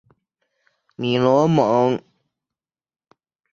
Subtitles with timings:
[0.95, 2.01] 米罗蒙。